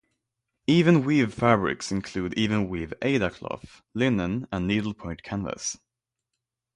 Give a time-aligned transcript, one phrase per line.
[0.65, 5.77] Even-weave fabrics include even-weave aida cloth, linen, and needlepoint canvas.